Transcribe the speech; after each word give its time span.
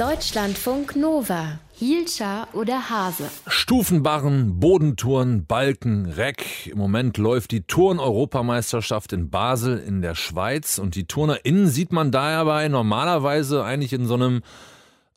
Deutschlandfunk 0.00 0.96
Nova. 0.96 1.58
Hielscher 1.72 2.48
oder 2.54 2.88
Hase? 2.88 3.28
Stufenbarren, 3.46 4.58
Bodentouren, 4.58 5.44
Balken, 5.44 6.06
Reck. 6.06 6.68
Im 6.68 6.78
Moment 6.78 7.18
läuft 7.18 7.50
die 7.50 7.64
Turn-Europameisterschaft 7.64 9.12
in 9.12 9.28
Basel 9.28 9.78
in 9.78 10.00
der 10.00 10.14
Schweiz. 10.14 10.78
Und 10.78 10.94
die 10.94 11.04
TurnerInnen 11.04 11.68
sieht 11.68 11.92
man 11.92 12.10
dabei 12.12 12.68
normalerweise 12.68 13.62
eigentlich 13.62 13.92
in 13.92 14.06
so 14.06 14.14
einem 14.14 14.40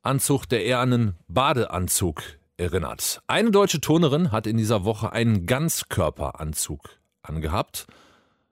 Anzug, 0.01 0.49
der 0.49 0.65
eher 0.65 0.79
an 0.79 0.91
einen 0.91 1.15
Badeanzug 1.29 2.21
erinnert. 2.57 3.21
Eine 3.27 3.51
deutsche 3.51 3.79
Turnerin 3.79 4.33
hat 4.33 4.47
in 4.47 4.57
dieser 4.57 4.83
Woche 4.83 5.13
einen 5.13 5.45
Ganzkörperanzug 5.45 6.89
angehabt. 7.21 7.87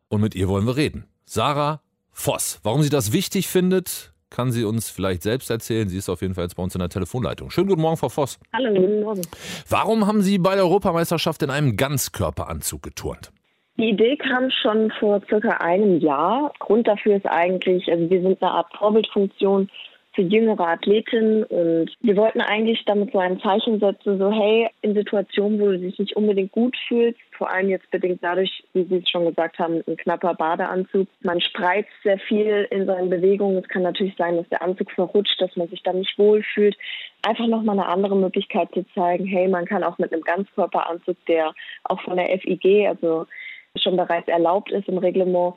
Und 0.07 0.21
mit 0.21 0.33
ihr 0.35 0.47
wollen 0.47 0.65
wir 0.65 0.77
reden. 0.77 1.07
Sarah 1.25 1.81
Voss. 2.13 2.61
Warum 2.63 2.83
sie 2.83 2.89
das 2.89 3.11
wichtig 3.11 3.49
findet, 3.49 4.10
kann 4.31 4.51
sie 4.51 4.63
uns 4.63 4.89
vielleicht 4.89 5.21
selbst 5.21 5.51
erzählen. 5.51 5.87
Sie 5.87 5.97
ist 5.97 6.09
auf 6.09 6.21
jeden 6.21 6.33
Fall 6.33 6.45
jetzt 6.45 6.55
bei 6.55 6.63
uns 6.63 6.73
in 6.73 6.79
der 6.79 6.89
Telefonleitung. 6.89 7.51
Schönen 7.51 7.67
guten 7.67 7.81
Morgen, 7.81 7.97
Frau 7.97 8.09
Voss. 8.09 8.39
Hallo, 8.53 8.73
guten 8.73 9.01
Morgen. 9.01 9.21
Warum 9.69 10.07
haben 10.07 10.21
Sie 10.21 10.39
bei 10.39 10.55
der 10.55 10.63
Europameisterschaft 10.63 11.43
in 11.43 11.51
einem 11.51 11.77
Ganzkörperanzug 11.77 12.81
geturnt? 12.81 13.31
Die 13.77 13.89
Idee 13.89 14.17
kam 14.17 14.49
schon 14.49 14.91
vor 14.99 15.21
circa 15.27 15.57
einem 15.57 15.99
Jahr. 15.99 16.51
Grund 16.59 16.87
dafür 16.87 17.17
ist 17.17 17.25
eigentlich, 17.25 17.89
also 17.91 18.09
wir 18.09 18.21
sind 18.21 18.41
eine 18.41 18.51
Art 18.51 18.67
Vorbildfunktion 18.77 19.69
für 20.13 20.23
jüngere 20.23 20.67
Athletinnen 20.67 21.43
und 21.45 21.91
wir 22.01 22.17
wollten 22.17 22.41
eigentlich 22.41 22.83
damit 22.85 23.13
so 23.13 23.19
ein 23.19 23.39
Zeichen 23.39 23.79
setzen, 23.79 24.17
so 24.17 24.31
hey, 24.31 24.67
in 24.81 24.93
Situationen, 24.93 25.59
wo 25.59 25.67
du 25.67 25.79
dich 25.79 25.97
nicht 25.97 26.15
unbedingt 26.15 26.51
gut 26.51 26.75
fühlst, 26.87 27.19
vor 27.37 27.49
allem 27.49 27.69
jetzt 27.69 27.89
bedingt 27.91 28.21
dadurch, 28.21 28.63
wie 28.73 28.83
Sie 28.83 28.97
es 28.97 29.09
schon 29.09 29.25
gesagt 29.25 29.57
haben, 29.57 29.81
ein 29.87 29.97
knapper 29.97 30.33
Badeanzug. 30.35 31.07
Man 31.21 31.39
spreizt 31.39 31.89
sehr 32.03 32.19
viel 32.19 32.67
in 32.69 32.85
seinen 32.85 33.09
Bewegungen. 33.09 33.57
Es 33.57 33.67
kann 33.67 33.83
natürlich 33.83 34.15
sein, 34.17 34.37
dass 34.37 34.49
der 34.49 34.61
Anzug 34.61 34.91
verrutscht, 34.91 35.41
dass 35.41 35.55
man 35.55 35.67
sich 35.69 35.81
dann 35.81 35.99
nicht 35.99 36.19
wohlfühlt. 36.19 36.77
Einfach 37.25 37.47
nochmal 37.47 37.79
eine 37.79 37.87
andere 37.87 38.15
Möglichkeit 38.15 38.69
zu 38.73 38.85
zeigen, 38.93 39.25
hey, 39.25 39.47
man 39.47 39.65
kann 39.65 39.83
auch 39.83 39.97
mit 39.97 40.13
einem 40.13 40.23
Ganzkörperanzug, 40.23 41.17
der 41.27 41.53
auch 41.85 42.01
von 42.01 42.17
der 42.17 42.27
FIG, 42.39 42.87
also 42.87 43.25
schon 43.77 43.95
bereits 43.95 44.27
erlaubt 44.27 44.71
ist 44.71 44.87
im 44.87 44.97
Reglement, 44.97 45.55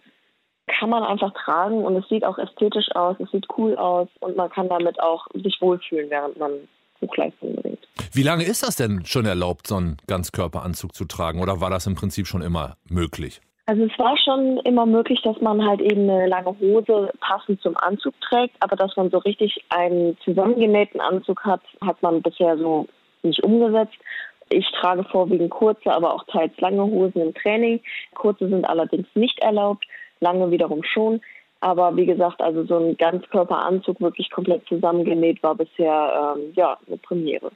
kann 0.66 0.90
man 0.90 1.02
einfach 1.02 1.32
tragen 1.44 1.84
und 1.84 1.96
es 1.96 2.08
sieht 2.08 2.24
auch 2.24 2.38
ästhetisch 2.38 2.90
aus, 2.94 3.16
es 3.18 3.30
sieht 3.30 3.46
cool 3.58 3.76
aus 3.76 4.08
und 4.20 4.36
man 4.36 4.50
kann 4.50 4.68
damit 4.68 5.00
auch 5.00 5.26
sich 5.34 5.60
wohlfühlen, 5.60 6.10
während 6.10 6.38
man 6.38 6.52
Hochleistung 7.00 7.56
bringt. 7.56 7.86
Wie 8.12 8.22
lange 8.22 8.44
ist 8.44 8.62
das 8.62 8.76
denn 8.76 9.04
schon 9.04 9.26
erlaubt, 9.26 9.66
so 9.66 9.76
einen 9.76 9.96
Ganzkörperanzug 10.06 10.94
zu 10.94 11.04
tragen 11.04 11.42
oder 11.42 11.60
war 11.60 11.70
das 11.70 11.86
im 11.86 11.94
Prinzip 11.94 12.26
schon 12.26 12.42
immer 12.42 12.76
möglich? 12.88 13.40
Also 13.66 13.84
es 13.84 13.98
war 13.98 14.16
schon 14.18 14.58
immer 14.58 14.84
möglich, 14.84 15.22
dass 15.22 15.40
man 15.40 15.64
halt 15.64 15.80
eben 15.80 16.02
eine 16.02 16.26
lange 16.26 16.54
Hose 16.60 17.10
passend 17.20 17.62
zum 17.62 17.76
Anzug 17.78 18.14
trägt, 18.20 18.54
aber 18.60 18.76
dass 18.76 18.94
man 18.96 19.10
so 19.10 19.18
richtig 19.18 19.64
einen 19.70 20.18
zusammengenähten 20.22 21.00
Anzug 21.00 21.44
hat, 21.44 21.62
hat 21.80 22.02
man 22.02 22.20
bisher 22.20 22.58
so 22.58 22.86
nicht 23.22 23.42
umgesetzt. 23.42 23.96
Ich 24.50 24.70
trage 24.72 25.04
vorwiegend 25.04 25.50
kurze, 25.50 25.90
aber 25.90 26.12
auch 26.12 26.24
teils 26.24 26.52
lange 26.60 26.82
Hosen 26.82 27.22
im 27.22 27.34
Training. 27.34 27.80
Kurze 28.14 28.50
sind 28.50 28.66
allerdings 28.66 29.06
nicht 29.14 29.38
erlaubt 29.40 29.86
lange 30.25 30.50
wiederum 30.50 30.83
schon. 30.83 31.20
Aber 31.61 31.97
wie 31.97 32.06
gesagt, 32.06 32.42
also 32.42 32.64
so 32.64 32.77
ein 32.77 32.97
Ganzkörperanzug 32.97 34.00
wirklich 34.00 34.30
komplett 34.30 34.67
zusammengenäht 34.69 35.42
war 35.42 35.55
bisher 35.55 36.34
ähm, 36.36 36.53
ja 36.55 36.77
eine 36.86 36.98
Premiere. 36.98 37.50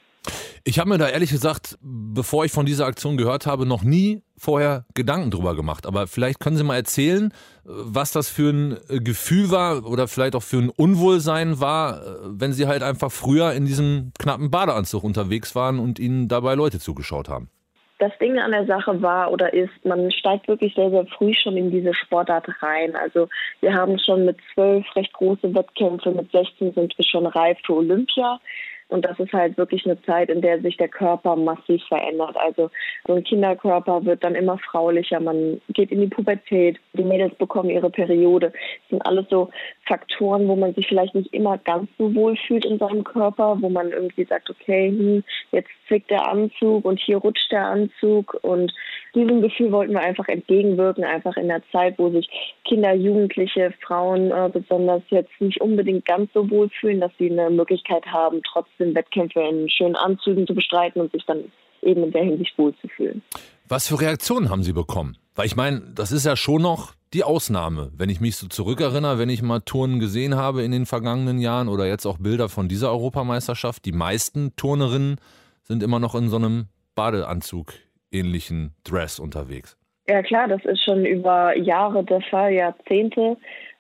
Ich 0.64 0.78
habe 0.78 0.88
mir 0.90 0.98
da 0.98 1.08
ehrlich 1.08 1.30
gesagt, 1.30 1.78
bevor 1.80 2.44
ich 2.44 2.52
von 2.52 2.66
dieser 2.66 2.86
Aktion 2.86 3.16
gehört 3.16 3.46
habe, 3.46 3.64
noch 3.66 3.82
nie 3.82 4.22
vorher 4.36 4.84
Gedanken 4.94 5.30
drüber 5.30 5.54
gemacht. 5.54 5.86
Aber 5.86 6.06
vielleicht 6.06 6.40
können 6.40 6.56
Sie 6.56 6.64
mal 6.64 6.76
erzählen, 6.76 7.32
was 7.64 8.12
das 8.12 8.28
für 8.28 8.50
ein 8.50 8.78
Gefühl 9.04 9.50
war 9.50 9.86
oder 9.86 10.08
vielleicht 10.08 10.34
auch 10.34 10.42
für 10.42 10.58
ein 10.58 10.70
Unwohlsein 10.70 11.60
war, 11.60 12.02
wenn 12.24 12.52
Sie 12.52 12.66
halt 12.66 12.82
einfach 12.82 13.10
früher 13.10 13.52
in 13.52 13.66
diesem 13.66 14.12
knappen 14.18 14.50
Badeanzug 14.50 15.04
unterwegs 15.04 15.54
waren 15.54 15.78
und 15.78 15.98
Ihnen 15.98 16.28
dabei 16.28 16.54
Leute 16.54 16.78
zugeschaut 16.78 17.28
haben 17.28 17.50
das 17.98 18.16
Ding 18.18 18.38
an 18.38 18.52
der 18.52 18.66
Sache 18.66 19.02
war 19.02 19.32
oder 19.32 19.52
ist, 19.52 19.84
man 19.84 20.10
steigt 20.12 20.46
wirklich 20.48 20.74
sehr, 20.74 20.90
sehr 20.90 21.06
früh 21.06 21.34
schon 21.34 21.56
in 21.56 21.70
diese 21.70 21.94
Sportart 21.94 22.46
rein. 22.62 22.94
Also 22.94 23.28
wir 23.60 23.74
haben 23.74 23.98
schon 23.98 24.24
mit 24.24 24.38
zwölf 24.54 24.84
recht 24.94 25.12
große 25.12 25.52
Wettkämpfe, 25.54 26.10
mit 26.10 26.30
16 26.30 26.74
sind 26.74 26.96
wir 26.96 27.04
schon 27.04 27.26
reif 27.26 27.58
für 27.66 27.74
Olympia. 27.74 28.40
Und 28.88 29.04
das 29.04 29.18
ist 29.18 29.32
halt 29.32 29.58
wirklich 29.58 29.84
eine 29.84 30.00
Zeit, 30.02 30.30
in 30.30 30.40
der 30.40 30.60
sich 30.60 30.76
der 30.78 30.88
Körper 30.88 31.36
massiv 31.36 31.82
verändert. 31.88 32.36
Also 32.36 32.70
so 33.06 33.14
ein 33.14 33.24
Kinderkörper 33.24 34.04
wird 34.04 34.24
dann 34.24 34.34
immer 34.34 34.58
fraulicher, 34.58 35.20
man 35.20 35.60
geht 35.68 35.90
in 35.90 36.00
die 36.00 36.06
Pubertät, 36.06 36.78
die 36.94 37.04
Mädels 37.04 37.34
bekommen 37.34 37.68
ihre 37.68 37.90
Periode. 37.90 38.50
Das 38.50 38.90
sind 38.90 39.06
alles 39.06 39.26
so 39.28 39.50
Faktoren, 39.86 40.48
wo 40.48 40.56
man 40.56 40.74
sich 40.74 40.88
vielleicht 40.88 41.14
nicht 41.14 41.32
immer 41.34 41.58
ganz 41.58 41.90
so 41.98 42.14
wohl 42.14 42.36
fühlt 42.46 42.64
in 42.64 42.78
seinem 42.78 43.04
Körper, 43.04 43.58
wo 43.60 43.68
man 43.68 43.90
irgendwie 43.90 44.24
sagt, 44.24 44.48
okay, 44.48 44.88
hm, 44.88 45.22
jetzt 45.52 45.70
zwickt 45.86 46.10
der 46.10 46.26
Anzug 46.26 46.84
und 46.84 46.98
hier 46.98 47.18
rutscht 47.18 47.52
der 47.52 47.66
Anzug. 47.66 48.38
Und 48.42 48.72
diesem 49.14 49.42
Gefühl 49.42 49.72
wollten 49.72 49.92
wir 49.92 50.00
einfach 50.00 50.28
entgegenwirken, 50.28 51.04
einfach 51.04 51.36
in 51.36 51.48
der 51.48 51.62
Zeit, 51.72 51.98
wo 51.98 52.10
sich 52.10 52.28
Kinder, 52.66 52.94
Jugendliche, 52.94 53.72
Frauen 53.86 54.30
äh, 54.30 54.50
besonders 54.52 55.02
jetzt 55.08 55.32
nicht 55.40 55.60
unbedingt 55.60 56.04
ganz 56.04 56.30
so 56.34 56.48
wohl 56.50 56.68
fühlen, 56.80 57.00
dass 57.00 57.12
sie 57.18 57.30
eine 57.30 57.50
Möglichkeit 57.50 58.06
haben, 58.06 58.40
trotzdem 58.42 58.94
Wettkämpfe 58.94 59.40
in 59.40 59.68
schönen 59.70 59.96
Anzügen 59.96 60.46
zu 60.46 60.54
bestreiten 60.54 61.00
und 61.00 61.12
sich 61.12 61.24
dann 61.26 61.44
eben 61.82 62.04
in 62.04 62.12
der 62.12 62.24
Hinsicht 62.24 62.56
wohlzufühlen. 62.58 63.22
Was 63.68 63.88
für 63.88 64.00
Reaktionen 64.00 64.50
haben 64.50 64.62
Sie 64.62 64.72
bekommen? 64.72 65.16
Weil 65.34 65.46
ich 65.46 65.56
meine, 65.56 65.82
das 65.94 66.10
ist 66.10 66.26
ja 66.26 66.36
schon 66.36 66.62
noch 66.62 66.94
die 67.12 67.24
Ausnahme. 67.24 67.90
Wenn 67.96 68.10
ich 68.10 68.20
mich 68.20 68.36
so 68.36 68.48
zurückerinnere, 68.48 69.18
wenn 69.18 69.28
ich 69.28 69.42
mal 69.42 69.60
Turnen 69.60 70.00
gesehen 70.00 70.36
habe 70.36 70.62
in 70.62 70.72
den 70.72 70.86
vergangenen 70.86 71.38
Jahren 71.38 71.68
oder 71.68 71.86
jetzt 71.86 72.06
auch 72.06 72.18
Bilder 72.18 72.48
von 72.48 72.68
dieser 72.68 72.90
Europameisterschaft, 72.90 73.84
die 73.84 73.92
meisten 73.92 74.54
Turnerinnen 74.56 75.16
sind 75.62 75.82
immer 75.82 76.00
noch 76.00 76.14
in 76.14 76.28
so 76.28 76.36
einem 76.36 76.66
Badeanzug 76.94 77.72
ähnlichen 78.12 78.74
Dress 78.84 79.18
unterwegs. 79.18 79.76
Ja 80.08 80.22
klar, 80.22 80.48
das 80.48 80.64
ist 80.64 80.82
schon 80.82 81.04
über 81.04 81.56
Jahre 81.56 82.02
der 82.02 82.22
Fall, 82.22 82.52
Jahrzehnte. 82.52 83.36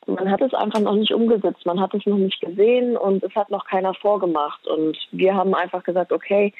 Man 0.06 0.30
hat 0.30 0.40
es 0.40 0.54
einfach 0.54 0.80
noch 0.80 0.94
nicht 0.94 1.12
umgesetzt, 1.12 1.64
man 1.66 1.80
hat 1.80 1.94
es 1.94 2.04
noch 2.06 2.16
nicht 2.16 2.40
gesehen 2.40 2.96
und 2.96 3.22
es 3.22 3.34
hat 3.34 3.50
noch 3.50 3.66
keiner 3.66 3.94
vorgemacht. 3.94 4.66
Und 4.66 4.96
wir 5.12 5.34
haben 5.34 5.54
einfach 5.54 5.82
gesagt, 5.84 6.12
okay, 6.12 6.52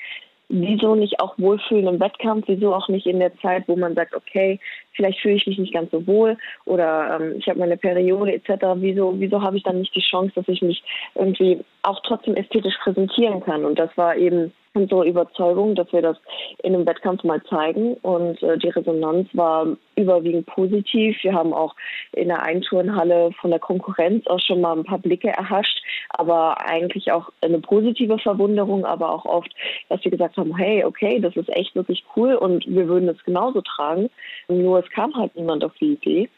wieso 0.49 0.95
nicht 0.95 1.21
auch 1.21 1.34
wohlfühlen 1.39 1.87
im 1.87 2.01
Wettkampf, 2.01 2.45
wieso 2.49 2.75
auch 2.75 2.89
nicht 2.89 3.06
in 3.06 3.19
der 3.19 3.37
Zeit, 3.39 3.65
wo 3.69 3.77
man 3.77 3.95
sagt, 3.95 4.15
okay, 4.15 4.59
vielleicht 4.93 5.21
fühle 5.21 5.35
ich 5.35 5.47
mich 5.47 5.59
nicht 5.59 5.75
ganz 5.75 5.91
so 5.91 6.06
wohl 6.06 6.39
oder 6.65 7.19
ähm, 7.21 7.35
ich 7.39 7.49
habe 7.49 7.59
meine 7.59 7.77
Periode 7.77 8.33
etc. 8.33 8.65
Wieso, 8.77 9.15
wieso 9.19 9.43
habe 9.43 9.56
ich 9.56 9.62
dann 9.62 9.79
nicht 9.79 9.95
die 9.95 10.00
Chance, 10.00 10.33
dass 10.35 10.49
ich 10.49 10.62
mich 10.62 10.83
irgendwie 11.15 11.62
auch 11.83 12.00
trotzdem 12.03 12.35
ästhetisch 12.35 12.77
präsentieren 12.83 13.43
kann? 13.43 13.65
Und 13.65 13.79
das 13.79 13.91
war 13.97 14.17
eben 14.17 14.53
unsere 14.75 15.06
Überzeugung, 15.06 15.75
dass 15.75 15.93
wir 15.93 16.03
das 16.03 16.17
in 16.62 16.75
einem 16.75 16.87
Wettkampf 16.87 17.25
mal 17.25 17.43
zeigen. 17.45 17.95
Und 17.95 18.43
äh, 18.43 18.59
die 18.59 18.69
Resonanz 18.69 19.29
war 19.33 19.67
überwiegend 19.97 20.47
positiv. 20.47 21.17
Wir 21.23 21.33
haben 21.33 21.53
auch 21.53 21.75
in 22.12 22.29
der 22.29 22.43
Einturnhalle 22.43 23.31
von 23.41 23.51
der 23.51 23.61
Konkurrenz 23.61 24.27
auch 24.27 24.41
schon 24.41 24.61
mal 24.61 24.77
ein 24.77 24.84
paar 24.84 24.99
Blicke 24.99 25.29
erhascht, 25.29 25.83
aber 26.11 26.56
eigentlich 26.69 27.11
auch 27.12 27.31
eine 27.41 27.59
positive 27.61 28.19
Verwunderung, 28.19 28.84
aber 28.84 29.12
auch 29.12 29.25
oft, 29.25 29.53
dass 29.89 30.05
wir 30.05 30.11
gesagt 30.11 30.37
haben, 30.37 30.56
hey, 30.56 30.85
okay, 30.85 31.21
das 31.21 31.37
ist 31.37 31.49
echt 31.56 31.75
wirklich 31.75 32.05
cool 32.17 32.35
und 32.35 32.67
wir 32.67 32.89
würden 32.89 33.09
es 33.09 33.23
genauso 33.25 33.61
tragen. 33.61 34.09
Nur 34.49 34.79
es 34.79 34.91
kam 34.91 35.15
halt 35.15 35.35
niemand 35.35 35.65
auf 35.65 35.75
die 35.81 35.93
Idee 35.93 36.29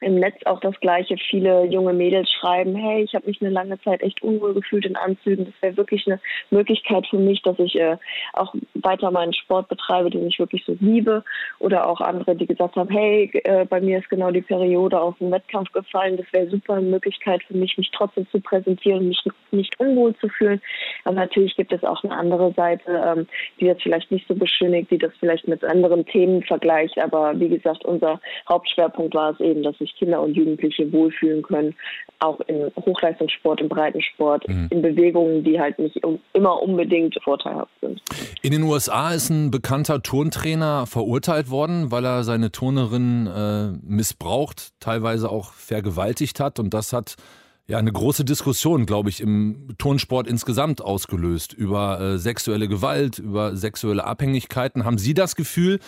im 0.00 0.16
Netz 0.16 0.36
auch 0.44 0.60
das 0.60 0.78
Gleiche. 0.80 1.16
Viele 1.30 1.64
junge 1.64 1.92
Mädels 1.92 2.30
schreiben, 2.30 2.74
hey, 2.74 3.02
ich 3.02 3.14
habe 3.14 3.26
mich 3.26 3.40
eine 3.40 3.50
lange 3.50 3.80
Zeit 3.80 4.02
echt 4.02 4.22
unwohl 4.22 4.54
gefühlt 4.54 4.84
in 4.84 4.96
Anzügen. 4.96 5.46
Das 5.46 5.54
wäre 5.62 5.76
wirklich 5.76 6.06
eine 6.06 6.20
Möglichkeit 6.50 7.06
für 7.06 7.18
mich, 7.18 7.42
dass 7.42 7.58
ich 7.58 7.74
äh, 7.76 7.96
auch 8.34 8.54
weiter 8.74 9.10
meinen 9.10 9.32
Sport 9.32 9.68
betreibe, 9.68 10.10
den 10.10 10.26
ich 10.26 10.38
wirklich 10.38 10.64
so 10.66 10.76
liebe. 10.80 11.24
Oder 11.58 11.88
auch 11.88 12.00
andere, 12.00 12.36
die 12.36 12.46
gesagt 12.46 12.76
haben, 12.76 12.90
hey, 12.90 13.30
äh, 13.44 13.64
bei 13.64 13.80
mir 13.80 13.98
ist 13.98 14.10
genau 14.10 14.30
die 14.30 14.42
Periode 14.42 15.00
auf 15.00 15.16
dem 15.18 15.30
Wettkampf 15.30 15.72
gefallen. 15.72 16.16
Das 16.16 16.26
wäre 16.32 16.48
super 16.48 16.74
eine 16.74 16.86
Möglichkeit 16.86 17.42
für 17.44 17.54
mich, 17.56 17.76
mich 17.78 17.90
trotzdem 17.92 18.28
zu 18.30 18.40
präsentieren 18.40 19.06
mich 19.06 19.22
nicht 19.50 19.78
unwohl 19.80 20.14
zu 20.16 20.28
fühlen. 20.28 20.60
Aber 21.04 21.16
natürlich 21.16 21.56
gibt 21.56 21.72
es 21.72 21.82
auch 21.84 22.02
eine 22.04 22.14
andere 22.14 22.52
Seite, 22.52 23.02
ähm, 23.04 23.26
die 23.60 23.66
das 23.66 23.80
vielleicht 23.82 24.10
nicht 24.10 24.26
so 24.28 24.34
beschönigt, 24.34 24.90
die 24.90 24.98
das 24.98 25.12
vielleicht 25.18 25.48
mit 25.48 25.64
anderen 25.64 26.04
Themen 26.06 26.42
vergleicht. 26.42 26.98
Aber 26.98 27.38
wie 27.38 27.48
gesagt, 27.48 27.84
unser 27.84 28.20
Hauptschwerpunkt 28.48 29.14
war 29.14 29.32
es 29.32 29.40
eben, 29.40 29.62
dass 29.62 29.76
ich 29.80 29.85
sich 29.86 29.96
Kinder 29.96 30.20
und 30.20 30.34
Jugendliche 30.34 30.92
wohlfühlen 30.92 31.42
können, 31.42 31.74
auch 32.18 32.40
im 32.40 32.70
Hochleistungssport, 32.76 33.60
im 33.60 33.68
Breitensport, 33.68 34.48
mhm. 34.48 34.68
in 34.70 34.82
Bewegungen, 34.82 35.44
die 35.44 35.60
halt 35.60 35.78
nicht 35.78 36.00
immer 36.32 36.62
unbedingt 36.62 37.16
vorteilhaft 37.22 37.72
sind. 37.80 38.00
In 38.42 38.52
den 38.52 38.62
USA 38.62 39.12
ist 39.12 39.30
ein 39.30 39.50
bekannter 39.50 40.02
Turntrainer 40.02 40.86
verurteilt 40.86 41.50
worden, 41.50 41.90
weil 41.90 42.04
er 42.04 42.24
seine 42.24 42.52
Turnerin 42.52 43.26
äh, 43.26 43.72
missbraucht, 43.82 44.72
teilweise 44.80 45.30
auch 45.30 45.52
vergewaltigt 45.52 46.40
hat 46.40 46.58
und 46.58 46.74
das 46.74 46.92
hat 46.92 47.16
ja 47.68 47.78
eine 47.78 47.92
große 47.92 48.24
Diskussion, 48.24 48.86
glaube 48.86 49.08
ich, 49.08 49.20
im 49.20 49.74
Turnsport 49.78 50.28
insgesamt 50.28 50.80
ausgelöst 50.80 51.52
über 51.52 52.00
äh, 52.00 52.18
sexuelle 52.18 52.68
Gewalt, 52.68 53.18
über 53.18 53.56
sexuelle 53.56 54.04
Abhängigkeiten. 54.04 54.84
Haben 54.84 54.98
Sie 54.98 55.14
das 55.14 55.34
Gefühl, 55.34 55.80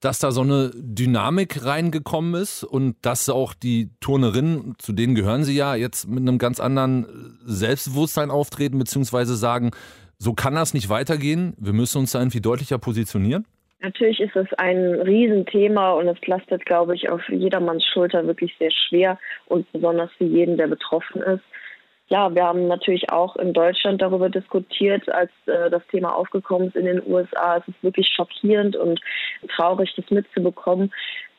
dass 0.00 0.18
da 0.18 0.30
so 0.30 0.42
eine 0.42 0.70
Dynamik 0.74 1.64
reingekommen 1.64 2.40
ist 2.40 2.64
und 2.64 2.96
dass 3.02 3.28
auch 3.28 3.54
die 3.54 3.90
Turnerinnen, 4.00 4.74
zu 4.78 4.92
denen 4.92 5.14
gehören 5.14 5.44
sie 5.44 5.56
ja, 5.56 5.74
jetzt 5.74 6.08
mit 6.08 6.20
einem 6.20 6.38
ganz 6.38 6.60
anderen 6.60 7.06
Selbstbewusstsein 7.44 8.30
auftreten, 8.30 8.78
beziehungsweise 8.78 9.36
sagen, 9.36 9.70
so 10.18 10.32
kann 10.32 10.54
das 10.54 10.74
nicht 10.74 10.88
weitergehen, 10.88 11.54
wir 11.58 11.72
müssen 11.72 11.98
uns 11.98 12.12
da 12.12 12.20
irgendwie 12.20 12.40
deutlicher 12.40 12.78
positionieren? 12.78 13.46
Natürlich 13.80 14.20
ist 14.20 14.34
es 14.34 14.46
ein 14.54 14.94
Riesenthema 15.00 15.92
und 15.92 16.08
es 16.08 16.18
lastet, 16.26 16.64
glaube 16.64 16.94
ich, 16.94 17.10
auf 17.10 17.20
jedermanns 17.28 17.84
Schulter 17.84 18.26
wirklich 18.26 18.54
sehr 18.58 18.70
schwer 18.70 19.18
und 19.46 19.70
besonders 19.72 20.10
für 20.16 20.24
jeden, 20.24 20.56
der 20.56 20.66
betroffen 20.66 21.20
ist. 21.22 21.42
Ja, 22.08 22.32
wir 22.32 22.44
haben 22.44 22.68
natürlich 22.68 23.10
auch 23.10 23.34
in 23.36 23.52
Deutschland 23.52 24.00
darüber 24.00 24.28
diskutiert, 24.28 25.08
als 25.08 25.30
äh, 25.46 25.70
das 25.70 25.82
Thema 25.88 26.14
aufgekommen 26.14 26.68
ist 26.68 26.76
in 26.76 26.86
den 26.86 27.02
USA. 27.04 27.56
Es 27.56 27.66
ist 27.66 27.82
wirklich 27.82 28.08
schockierend 28.08 28.76
und 28.76 29.00
traurig, 29.56 29.92
das 29.96 30.08
mitzubekommen. 30.10 30.92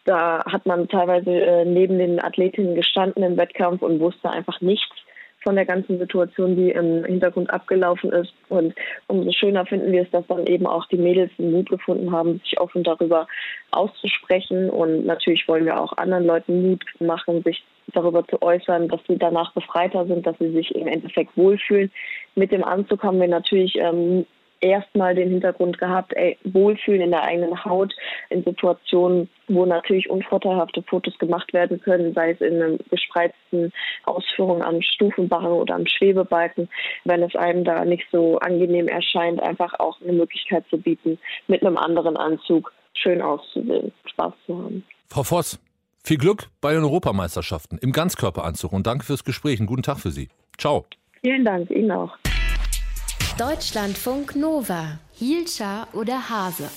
Da 0.04 0.44
hat 0.46 0.66
man 0.66 0.90
teilweise 0.90 1.32
äh, 1.32 1.66
neben 1.66 1.98
den 2.00 2.22
Athletinnen 2.24 2.76
gestanden 2.76 3.24
im 3.24 3.38
Wettkampf 3.38 3.82
und 3.82 4.00
wusste 4.02 4.30
einfach 4.30 4.60
nichts 4.60 4.96
von 5.44 5.56
der 5.56 5.66
ganzen 5.66 6.00
Situation, 6.00 6.58
die 6.58 6.72
im 6.72 7.06
Hintergrund 7.06 7.50
abgelaufen 7.50 8.12
ist. 8.12 8.34
Und 8.50 8.76
umso 9.08 9.32
schöner 9.32 9.66
finden 9.66 9.94
wir 9.94 10.02
es, 10.02 10.12
dass 10.12 10.28
dann 10.28 10.46
eben 10.48 10.68
auch 10.68 10.86
die 10.88 10.98
Mädels 10.98 11.32
den 11.38 11.52
Mut 11.52 11.70
gefunden 11.70 12.12
haben, 12.12 12.40
sich 12.40 12.60
offen 12.60 12.84
darüber 12.84 13.28
auszusprechen. 13.72 14.70
Und 14.70 15.06
natürlich 15.06 15.48
wollen 15.48 15.66
wir 15.66 15.80
auch 15.80 15.94
anderen 15.94 16.26
Leuten 16.26 16.70
Mut 16.70 16.84
machen, 17.00 17.44
sich 17.44 17.64
darüber 17.94 18.26
zu 18.28 18.42
äußern, 18.42 18.88
dass 18.88 19.02
sie 19.08 19.18
danach 19.18 19.54
befreiter 19.54 20.06
sind, 20.06 20.26
dass 20.26 20.38
sie 20.40 20.52
sich 20.52 20.74
im 20.76 20.88
Endeffekt 20.88 21.36
wohlfühlen. 21.38 21.92
Mit 22.36 22.52
dem 22.52 22.64
Anzug 22.64 23.04
haben 23.04 23.20
wir 23.20 23.28
natürlich 23.28 23.76
ähm, 23.78 24.26
erstmal 24.62 25.16
den 25.16 25.30
Hintergrund 25.30 25.78
gehabt, 25.78 26.14
ey, 26.16 26.38
wohlfühlen 26.44 27.02
in 27.02 27.12
der 27.12 27.24
eigenen 27.24 27.64
Haut 27.64 27.94
in 28.30 28.44
Situationen, 28.44 29.30
wo 29.48 29.66
natürlich 29.66 30.10
unvorteilhafte 30.10 30.84
Fotos 30.84 31.18
gemacht 31.20 31.54
werden 31.54 31.80
können, 31.82 32.14
sei 32.14 32.32
es 32.32 32.42
in 32.42 32.62
einer 32.62 32.78
gespreizten 32.90 33.72
Ausführung 34.06 34.64
am 34.64 34.82
Stufenbarren 34.82 35.52
oder 35.52 35.76
am 35.76 35.86
Schwebebalken, 35.86 36.70
wenn 37.06 37.24
es 37.24 37.36
einem 37.36 37.64
da 37.64 37.86
nicht 37.86 38.06
so 38.12 38.38
angenehm 38.40 38.88
erscheint, 38.88 39.42
einfach 39.42 39.80
auch 39.80 40.02
eine 40.02 40.14
Möglichkeit 40.14 40.66
zu 40.70 40.78
bieten, 40.78 41.20
mit 41.48 41.64
einem 41.64 41.78
anderen 41.78 42.18
Anzug 42.18 42.74
schön 42.94 43.22
auszusehen, 43.22 43.92
Spaß 44.06 44.34
zu 44.46 44.58
haben. 44.58 44.84
Frau 45.10 45.24
Voss, 45.24 45.60
viel 46.04 46.18
Glück 46.18 46.50
bei 46.62 46.74
den 46.74 46.84
Europameisterschaften 46.84 47.78
im 47.78 47.92
Ganzkörperanzug 47.92 48.72
und 48.72 48.88
danke 48.88 49.06
fürs 49.06 49.24
Gespräch. 49.24 49.60
Einen 49.60 49.68
guten 49.68 49.84
Tag 49.84 50.00
für 50.00 50.12
Sie. 50.12 50.30
Ciao. 50.58 50.86
Vielen 51.22 51.46
Dank, 51.46 51.70
Ihnen 51.70 51.92
auch. 51.92 52.18
Deutschlandfunk 53.38 54.36
Nova. 54.36 55.00
Hielscher 55.14 55.88
oder 55.94 56.30
Hase? 56.30 56.70